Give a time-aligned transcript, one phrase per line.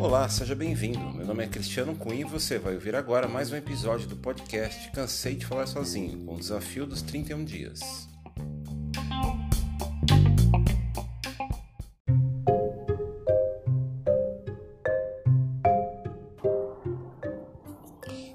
[0.00, 0.98] Olá, seja bem-vindo.
[1.12, 4.90] Meu nome é Cristiano Cunha e você vai ouvir agora mais um episódio do podcast
[4.90, 7.80] Cansei de Falar Sozinho, com o desafio dos 31 dias.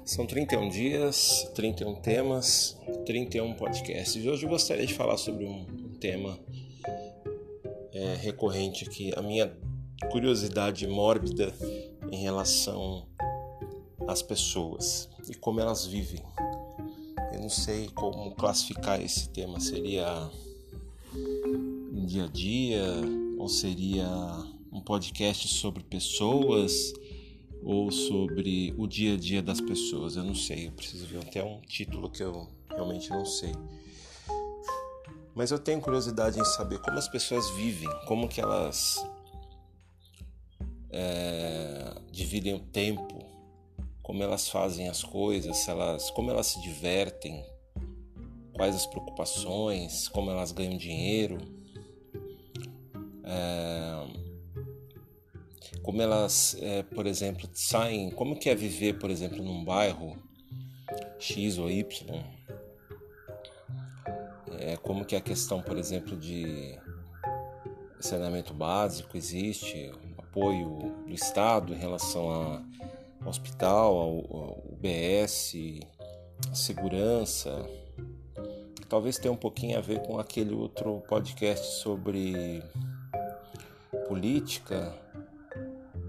[0.04, 4.24] São 31 dias, 31 temas, 31 podcasts.
[4.24, 5.64] E hoje eu gostaria de falar sobre um,
[6.00, 6.38] tema
[7.98, 9.52] é, recorrente aqui, a minha
[10.12, 11.52] curiosidade mórbida
[12.12, 13.08] em relação
[14.06, 16.22] às pessoas e como elas vivem.
[17.32, 19.58] Eu não sei como classificar esse tema.
[19.58, 20.30] Seria
[21.92, 22.84] um dia a dia
[23.36, 24.06] ou seria
[24.72, 26.92] um podcast sobre pessoas
[27.64, 30.14] ou sobre o dia a dia das pessoas?
[30.14, 30.68] Eu não sei.
[30.68, 33.52] Eu preciso ver até um título que eu realmente não sei.
[35.38, 38.96] Mas eu tenho curiosidade em saber como as pessoas vivem, como que elas
[40.90, 43.24] é, dividem o tempo,
[44.02, 47.46] como elas fazem as coisas, elas, como elas se divertem,
[48.52, 51.38] quais as preocupações, como elas ganham dinheiro,
[53.22, 54.08] é,
[55.84, 60.20] como elas, é, por exemplo, saem, como que é viver, por exemplo, num bairro
[61.20, 62.37] X ou Y,
[64.68, 66.78] é, como que é a questão, por exemplo, de
[67.98, 74.18] saneamento básico existe, apoio do Estado em relação ao hospital, ao,
[74.72, 75.54] UBS,
[76.50, 77.66] a segurança.
[78.88, 82.62] Talvez tenha um pouquinho a ver com aquele outro podcast sobre
[84.06, 84.94] política,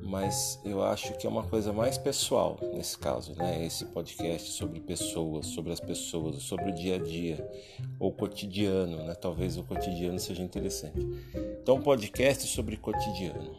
[0.10, 3.64] mas eu acho que é uma coisa mais pessoal nesse caso, né?
[3.64, 7.48] Esse podcast sobre pessoas, sobre as pessoas, sobre o dia a dia
[8.00, 9.14] ou cotidiano, né?
[9.14, 11.00] Talvez o cotidiano seja interessante.
[11.62, 13.56] Então, podcast sobre cotidiano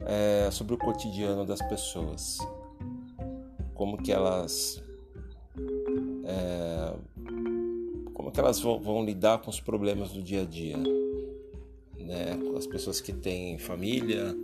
[0.00, 2.38] é, sobre o cotidiano das pessoas,
[3.74, 4.82] como que elas
[6.24, 6.94] é,
[8.14, 12.38] como que elas vão, vão, lidar com os problemas do dia a dia, né?
[12.56, 14.34] As pessoas que têm família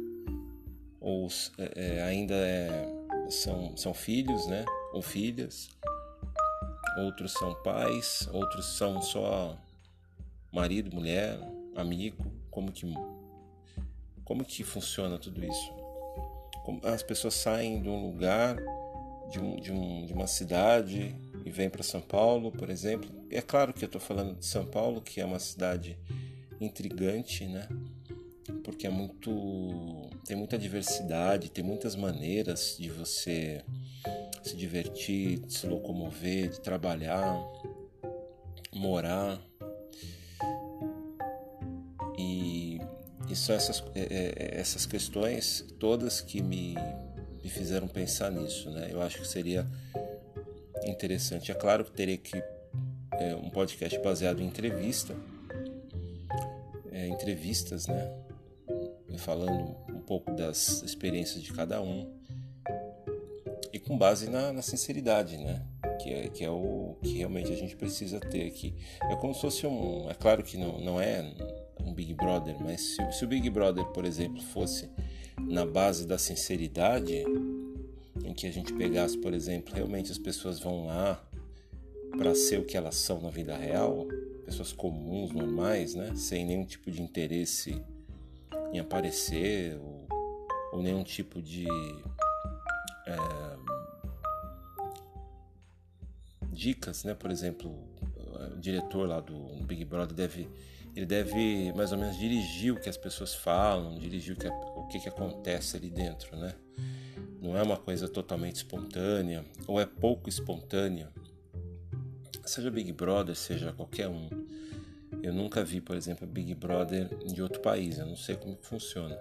[1.25, 2.87] ou é, é ainda é,
[3.31, 4.65] são, são filhos, né?
[4.93, 5.69] Ou filhas,
[6.99, 9.57] outros são pais, outros são só
[10.53, 11.39] marido, mulher,
[11.75, 12.87] amigo, como que
[14.25, 15.73] como que funciona tudo isso?
[16.65, 18.56] Como as pessoas saem de um lugar,
[19.31, 21.15] de, um, de, um, de uma cidade
[21.45, 23.11] e vêm para São Paulo, por exemplo.
[23.31, 25.99] É claro que eu estou falando de São Paulo, que é uma cidade
[26.59, 27.69] intrigante, né?
[28.64, 33.62] Porque é muito tem muita diversidade, tem muitas maneiras de você
[34.42, 37.41] se divertir, de se locomover, de trabalhar,
[38.72, 39.41] morar.
[42.19, 42.80] E
[43.34, 46.75] são essas, é, é, essas questões todas que me,
[47.42, 48.88] me fizeram pensar nisso, né?
[48.91, 49.66] Eu acho que seria
[50.84, 51.50] interessante.
[51.50, 52.36] É claro que teria que
[53.12, 55.14] é, um podcast baseado em entrevista,
[56.92, 58.24] é, entrevistas, né?
[59.19, 62.12] Falando um pouco das experiências de cada um
[63.72, 65.60] e com base na, na sinceridade, né?
[66.00, 68.75] Que é, que é o que realmente a gente precisa ter aqui.
[69.10, 70.08] É como se fosse um.
[70.08, 71.34] É claro que não, não é
[71.84, 74.88] um Big Brother, mas se, se o Big Brother, por exemplo, fosse
[75.41, 77.25] na base da sinceridade,
[78.25, 81.22] em que a gente pegasse, por exemplo, realmente as pessoas vão lá
[82.16, 84.06] para ser o que elas são na vida real,
[84.44, 86.12] pessoas comuns, normais, né?
[86.14, 87.82] sem nenhum tipo de interesse
[88.75, 90.07] em aparecer ou,
[90.73, 91.67] ou nenhum tipo de
[93.07, 93.17] é,
[96.51, 97.15] dicas, né?
[97.15, 100.49] Por exemplo, o diretor lá do Big Brother deve
[100.97, 104.87] ele deve mais ou menos dirigir o que as pessoas falam, dirigir o que, o
[104.87, 106.55] que, que acontece ali dentro, né?
[107.41, 111.11] Não é uma coisa totalmente espontânea, ou é pouco espontânea.
[112.45, 114.29] Seja Big Brother, seja qualquer um.
[115.25, 119.19] Eu nunca vi, por exemplo, Big Brother de outro país, eu não sei como funciona.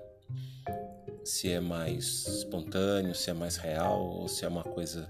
[1.24, 5.08] Se é mais espontâneo, se é mais real, ou se é uma coisa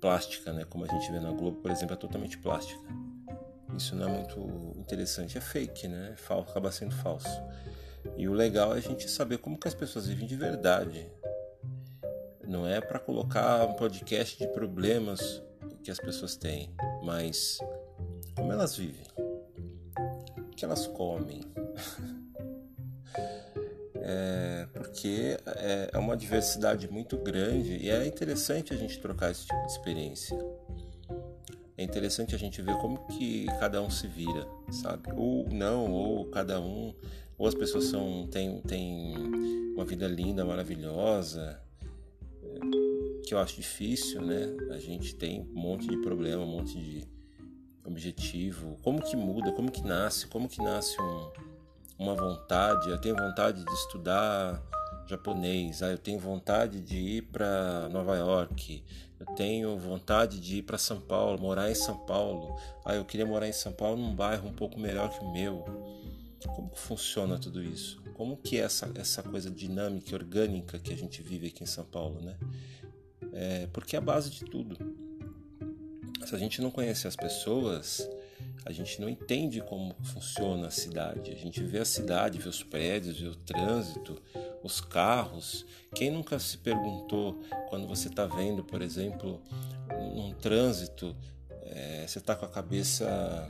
[0.00, 0.64] plástica, né?
[0.64, 2.80] Como a gente vê na Globo, por exemplo, é totalmente plástica
[3.80, 6.14] isso não é muito interessante, é fake, né?
[6.14, 7.42] É acaba sendo falso.
[8.16, 11.10] E o legal é a gente saber como que as pessoas vivem de verdade.
[12.46, 15.42] Não é para colocar um podcast de problemas
[15.82, 17.58] que as pessoas têm, mas
[18.36, 19.04] como elas vivem,
[20.60, 21.40] que elas comem.
[24.02, 29.42] É, porque é, é uma diversidade muito grande e é interessante a gente trocar esse
[29.42, 30.36] tipo de experiência
[31.80, 35.10] é interessante a gente ver como que cada um se vira sabe?
[35.16, 36.94] Ou não, ou cada um,
[37.38, 39.14] ou as pessoas são têm, têm
[39.74, 41.58] uma vida linda, maravilhosa,
[43.24, 44.54] que eu acho difícil, né?
[44.72, 47.19] A gente tem um monte de problema, um monte de
[47.84, 48.76] objetivo.
[48.82, 49.52] Como que muda?
[49.52, 50.26] Como que nasce?
[50.26, 51.30] Como que nasce um,
[51.98, 52.88] uma vontade?
[52.88, 54.62] Eu tenho vontade de estudar
[55.06, 55.82] japonês.
[55.82, 58.84] Ah, eu tenho vontade de ir para Nova York.
[59.18, 62.56] Eu tenho vontade de ir para São Paulo, morar em São Paulo.
[62.84, 65.64] Ah, eu queria morar em São Paulo num bairro um pouco melhor que o meu.
[66.54, 68.02] Como que funciona tudo isso?
[68.14, 71.84] Como que é essa, essa coisa dinâmica, orgânica que a gente vive aqui em São
[71.84, 72.36] Paulo, né?
[73.32, 74.76] É, porque é a base de tudo.
[76.26, 78.08] Se a gente não conhece as pessoas,
[78.64, 81.32] a gente não entende como funciona a cidade.
[81.32, 84.20] A gente vê a cidade, vê os prédios, vê o trânsito,
[84.62, 85.64] os carros.
[85.94, 89.40] Quem nunca se perguntou quando você está vendo, por exemplo,
[90.14, 91.16] um trânsito,
[91.62, 93.48] é, você está com a cabeça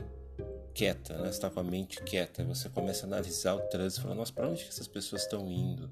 [0.73, 1.29] quieta, né?
[1.29, 4.47] Está com a mente quieta, você começa a analisar o trânsito, e fala, nossa, para
[4.47, 5.89] onde que essas pessoas estão indo?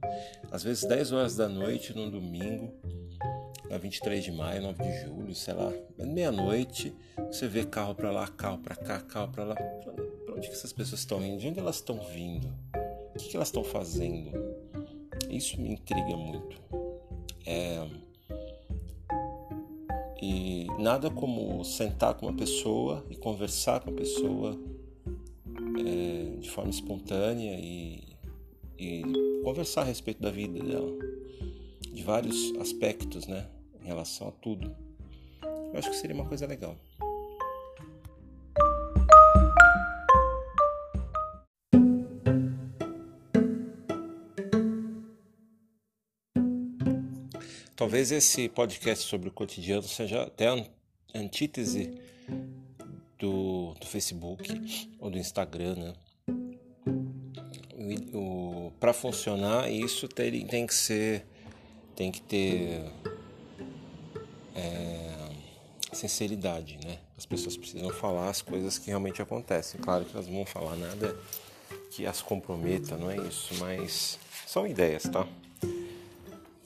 [0.51, 2.73] Às vezes 10 horas da noite, num domingo,
[3.69, 6.93] na 23 de maio, 9 de julho, sei lá, meia-noite,
[7.27, 9.55] você vê carro para lá, carro para cá, carro para lá.
[9.55, 11.39] Para onde que essas pessoas estão indo?
[11.39, 12.47] De onde elas estão vindo?
[13.13, 14.31] O que, que elas estão fazendo?
[15.29, 16.59] Isso me intriga muito.
[17.45, 17.87] É...
[20.21, 24.59] E nada como sentar com uma pessoa e conversar com a pessoa
[25.85, 28.03] é, de forma espontânea e,
[28.77, 29.01] e
[29.43, 30.91] conversar a respeito da vida dela,
[31.93, 33.47] de vários aspectos, né?
[33.83, 34.75] Em relação a tudo.
[35.41, 36.75] Eu acho que seria uma coisa legal.
[47.75, 50.65] Talvez esse podcast sobre o cotidiano seja até a
[51.15, 51.97] antítese
[53.17, 55.93] do, do Facebook ou do Instagram, né?
[58.79, 61.25] Para funcionar, isso tem, tem que ser,
[61.95, 62.83] tem que ter
[64.59, 66.99] é, sinceridade, né?
[67.17, 69.79] As pessoas precisam falar as coisas que realmente acontecem.
[69.79, 71.17] Claro que elas não vão falar nada
[71.91, 75.27] que as comprometa, não é isso, mas são ideias, tá?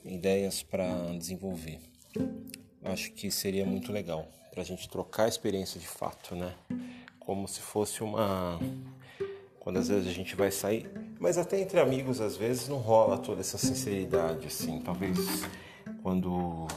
[0.04, 0.86] Ideias para
[1.18, 1.80] desenvolver.
[2.82, 6.54] Acho que seria muito legal para a gente trocar a experiência de fato, né?
[7.18, 8.60] Como se fosse uma.
[9.58, 13.16] Quando às vezes a gente vai sair, mas até entre amigos às vezes não rola
[13.16, 14.78] toda essa sinceridade, assim.
[14.80, 15.18] Talvez
[16.02, 16.68] quando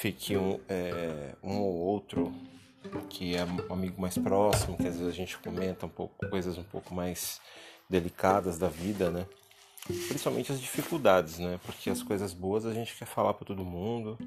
[0.00, 2.32] fique um, é, um ou outro
[3.10, 6.56] que é um amigo mais próximo, que às vezes a gente comenta um pouco coisas
[6.56, 7.38] um pouco mais
[7.88, 9.26] delicadas da vida, né?
[9.86, 11.60] Principalmente as dificuldades, né?
[11.66, 14.18] Porque as coisas boas a gente quer falar para todo mundo,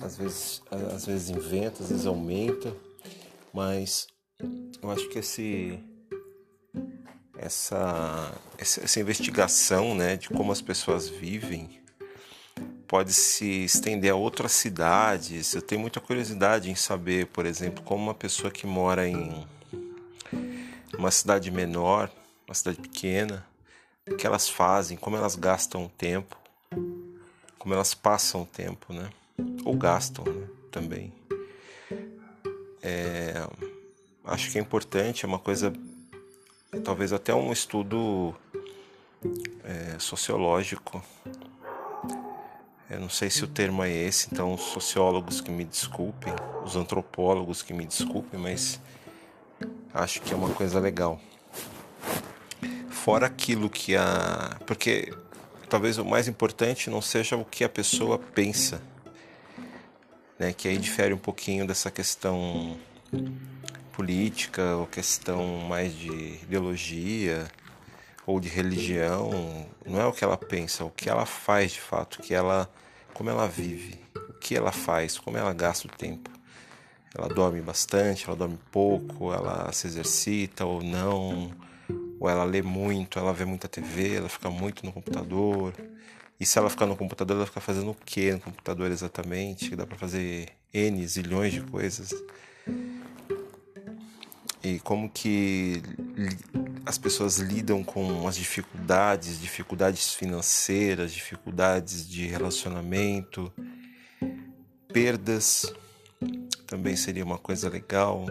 [0.00, 2.74] às vezes, às vezes inventa, às vezes aumenta,
[3.52, 4.06] mas
[4.82, 5.78] eu acho que esse
[7.36, 11.78] essa essa investigação, né, de como as pessoas vivem
[12.88, 15.54] pode se estender a outras cidades.
[15.54, 19.46] Eu tenho muita curiosidade em saber, por exemplo, como uma pessoa que mora em
[20.98, 22.10] uma cidade menor,
[22.46, 23.46] uma cidade pequena,
[24.10, 26.34] o que elas fazem, como elas gastam o tempo,
[27.58, 29.10] como elas passam o tempo, né?
[29.64, 30.48] Ou gastam né?
[30.72, 31.12] também.
[32.82, 33.34] É,
[34.24, 35.74] acho que é importante, é uma coisa,
[36.82, 38.34] talvez até um estudo
[39.62, 41.04] é, sociológico
[42.90, 46.32] eu não sei se o termo é esse, então os sociólogos que me desculpem,
[46.64, 48.80] os antropólogos que me desculpem, mas
[49.92, 51.20] acho que é uma coisa legal.
[52.88, 54.56] Fora aquilo que a.
[54.66, 55.14] Porque
[55.68, 58.82] talvez o mais importante não seja o que a pessoa pensa,
[60.38, 60.54] né?
[60.54, 62.78] que aí difere um pouquinho dessa questão
[63.92, 67.50] política ou questão mais de ideologia
[68.28, 69.30] ou de religião,
[69.86, 72.70] não é o que ela pensa, é o que ela faz de fato, que ela,
[73.14, 76.28] como ela vive, o que ela faz, como ela gasta o tempo.
[77.16, 81.50] Ela dorme bastante, ela dorme pouco, ela se exercita ou não,
[82.20, 85.72] ou ela lê muito, ela vê muita TV, ela fica muito no computador.
[86.38, 89.74] E se ela ficar no computador, ela fica fazendo o que no computador exatamente?
[89.74, 92.12] Dá para fazer N zilhões de coisas.
[94.62, 95.82] E como que
[96.88, 103.52] as pessoas lidam com as dificuldades, dificuldades financeiras, dificuldades de relacionamento,
[104.90, 105.70] perdas
[106.66, 108.24] também seria uma coisa legal.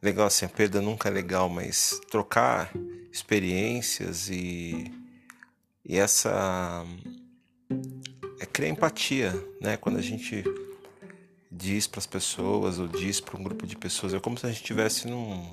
[0.00, 2.72] Legal assim, a perda nunca é legal, mas trocar
[3.12, 4.90] experiências e,
[5.84, 6.86] e essa
[8.40, 9.76] é criar empatia, né?
[9.76, 10.42] Quando a gente
[11.52, 14.14] diz para as pessoas ou diz para um grupo de pessoas.
[14.14, 15.52] É como se a gente estivesse num,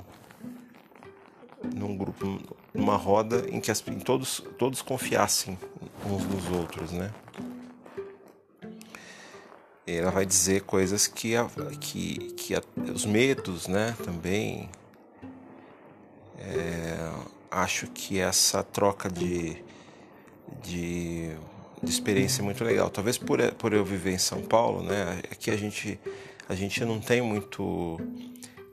[1.73, 2.39] num grupo,
[2.73, 5.57] numa roda em que as, em todos, todos confiassem
[6.05, 7.11] uns nos outros, né?
[9.87, 11.47] Ela vai dizer coisas que, a,
[11.79, 12.61] que, que a,
[12.93, 14.69] os medos, né, também.
[16.39, 17.11] É,
[17.51, 19.63] acho que essa troca de,
[20.63, 21.29] de,
[21.81, 22.89] de, experiência é muito legal.
[22.89, 25.99] Talvez por, por eu viver em São Paulo, né, aqui a gente,
[26.49, 27.99] a gente não tem muito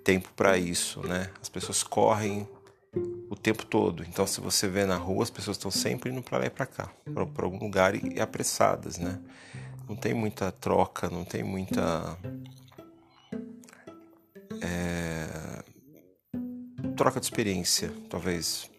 [0.02, 1.30] tempo para isso, né?
[1.40, 2.48] As pessoas correm
[3.32, 4.04] o tempo todo.
[4.04, 6.66] Então, se você vê na rua, as pessoas estão sempre indo para lá e para
[6.66, 6.92] cá,
[7.32, 9.18] para algum lugar e, e apressadas, né?
[9.88, 12.18] Não tem muita troca, não tem muita
[14.60, 15.62] é,
[16.94, 18.70] troca de experiência, talvez.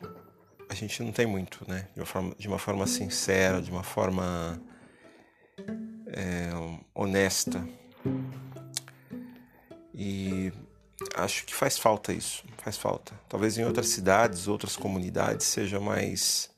[0.69, 1.87] A gente não tem muito, né?
[1.95, 4.61] De uma forma, de uma forma sincera, de uma forma
[6.09, 6.51] é,
[6.93, 7.67] honesta.
[9.95, 10.53] E
[11.15, 13.13] acho que faz falta isso, faz falta.
[13.27, 16.49] Talvez em outras cidades, outras comunidades seja mais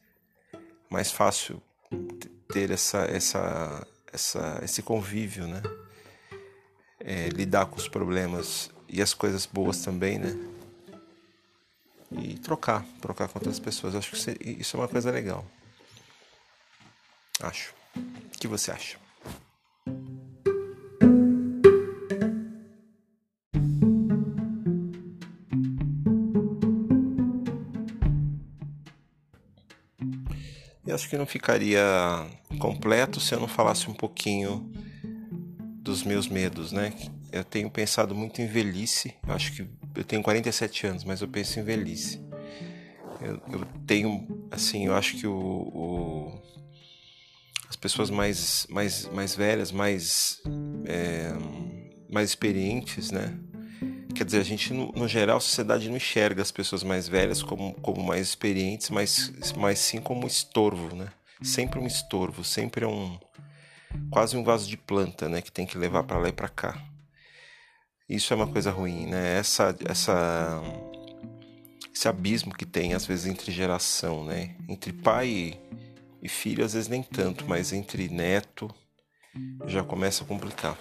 [0.89, 1.62] mais fácil
[2.51, 5.62] ter essa essa essa esse convívio, né?
[7.00, 10.36] É, lidar com os problemas e as coisas boas também, né?
[12.12, 13.96] E trocar, trocar com outras pessoas.
[13.96, 15.46] Acho que isso é uma coisa legal.
[17.42, 17.74] Acho.
[17.96, 18.98] O que você acha?
[30.96, 31.84] Acho que não ficaria
[32.60, 34.72] completo se eu não falasse um pouquinho
[35.82, 36.94] dos meus medos, né?
[37.32, 39.14] Eu tenho pensado muito em velhice.
[39.28, 42.20] Eu acho que eu tenho 47 anos, mas eu penso em velhice.
[43.22, 46.42] Eu, eu tenho, assim, eu acho que o, o,
[47.70, 50.42] as pessoas mais, mais, mais velhas, mais,
[50.86, 51.32] é,
[52.10, 53.38] mais experientes, né?
[54.16, 57.44] Quer dizer, a gente, no, no, geral, a sociedade não enxerga as pessoas mais velhas
[57.44, 61.10] como, como mais experientes, mas, mas sim como estorvo, né?
[61.42, 63.20] Sempre um estorvo, sempre é um.
[64.10, 65.42] quase um vaso de planta, né?
[65.42, 66.82] Que tem que levar para lá e para cá.
[68.08, 69.38] Isso é uma coisa ruim, né?
[69.38, 70.62] Essa, essa,
[71.94, 74.56] esse abismo que tem, às vezes, entre geração, né?
[74.70, 75.60] Entre pai e,
[76.24, 78.74] e filho, às vezes nem tanto, mas entre neto
[79.68, 80.78] já começa a complicar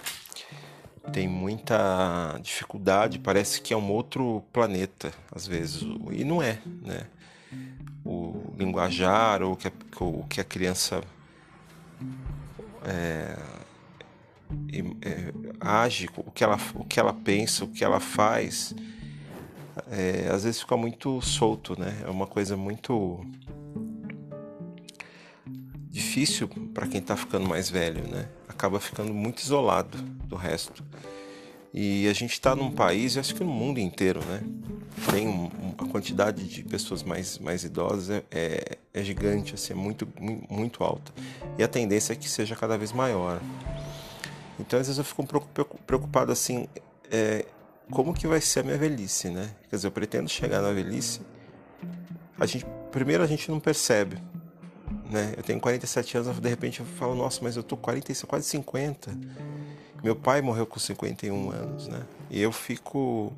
[1.12, 7.06] tem muita dificuldade, parece que é um outro planeta, às vezes, e não é, né?
[8.04, 11.02] O linguajar ou que a, o que a criança
[12.84, 13.36] é,
[15.02, 18.74] é, age, o que, ela, o que ela pensa, o que ela faz,
[19.90, 22.02] é, às vezes fica muito solto, né?
[22.04, 23.24] É uma coisa muito
[25.90, 28.28] difícil para quem está ficando mais velho, né?
[28.54, 30.82] Acaba ficando muito isolado do resto.
[31.76, 34.42] E a gente está num país, acho que no mundo inteiro, né?
[35.10, 40.06] Tem uma quantidade de pessoas mais, mais idosas é, é, é gigante, assim, é muito,
[40.48, 41.12] muito alta.
[41.58, 43.40] E a tendência é que seja cada vez maior.
[44.58, 45.26] Então, às vezes eu fico
[45.84, 46.68] preocupado assim,
[47.10, 47.44] é,
[47.90, 49.50] como que vai ser a minha velhice, né?
[49.68, 51.20] Quer dizer, eu pretendo chegar na velhice.
[52.38, 54.18] A gente, primeiro a gente não percebe,
[55.10, 55.34] né?
[55.36, 59.16] Eu tenho 47 anos, de repente eu falo, nossa, mas eu tô 40, quase 50.
[60.02, 62.06] Meu pai morreu com 51 anos, né?
[62.30, 63.32] E eu fico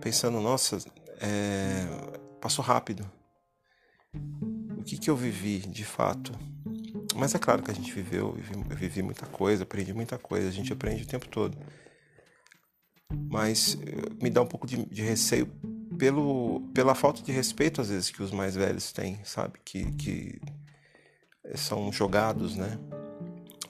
[0.00, 0.78] pensando, nossa,
[1.20, 1.86] é...
[2.40, 3.04] passou rápido.
[4.78, 6.32] O que, que eu vivi de fato?
[7.14, 8.36] Mas é claro que a gente viveu,
[8.70, 11.56] eu vivi muita coisa, aprendi muita coisa, a gente aprende o tempo todo.
[13.30, 15.46] Mas eh, me dá um pouco de, de receio
[15.98, 19.58] pelo, pela falta de respeito, às vezes, que os mais velhos têm, sabe?
[19.64, 20.40] Que, que
[21.56, 22.78] são jogados, né?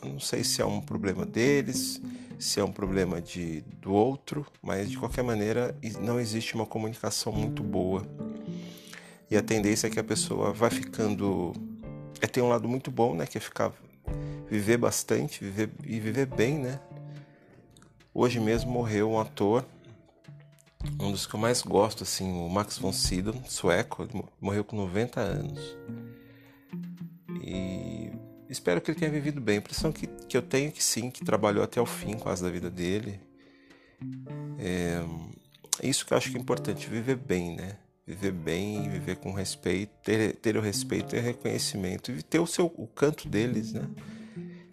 [0.02, 2.00] Não sei se é um problema deles,
[2.38, 7.32] se é um problema de, do outro, mas de qualquer maneira não existe uma comunicação
[7.32, 8.06] muito boa.
[9.30, 11.52] E a tendência é que a pessoa vai ficando.
[12.20, 13.26] É ter um lado muito bom, né?
[13.26, 13.72] Que é ficar.
[14.48, 16.80] viver bastante viver, e viver bem, né?
[18.12, 19.64] Hoje mesmo morreu um ator,
[21.00, 24.06] um dos que eu mais gosto, assim, o Max von Sydow, sueco,
[24.40, 25.76] morreu com 90 anos.
[27.46, 28.10] E
[28.48, 29.56] espero que ele tenha vivido bem.
[29.56, 32.42] A impressão que, que eu tenho é que sim, que trabalhou até o fim quase
[32.42, 33.20] da vida dele.
[34.58, 35.04] É,
[35.82, 37.76] isso que eu acho que é importante, viver bem, né?
[38.06, 42.46] Viver bem, viver com respeito, ter, ter o respeito, ter o reconhecimento e ter o
[42.46, 43.88] seu o canto deles, né?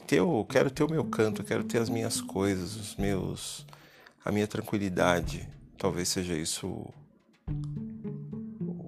[0.08, 3.66] Ter o, quero ter o meu canto, quero ter as minhas coisas, os meus,
[4.24, 5.48] a minha tranquilidade.
[5.78, 6.94] Talvez seja isso o,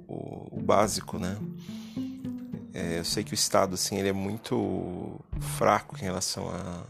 [0.07, 1.37] o, o básico, né?
[2.73, 5.19] É, eu sei que o Estado assim, ele é muito
[5.57, 6.83] fraco em relação a,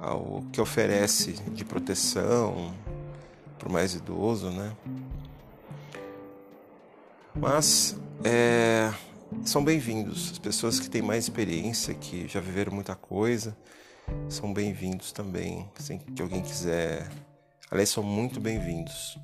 [0.00, 2.74] ao que oferece de proteção
[3.56, 4.76] para o mais idoso, né?
[7.32, 8.92] Mas é,
[9.44, 10.32] são bem-vindos.
[10.32, 13.56] As pessoas que têm mais experiência, que já viveram muita coisa,
[14.28, 15.70] são bem-vindos também.
[15.76, 17.08] Se que alguém quiser.
[17.70, 19.16] Aliás, são muito bem-vindos.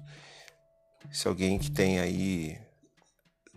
[1.11, 2.70] Se alguém que tem aí